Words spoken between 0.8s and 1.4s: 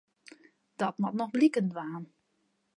moat noch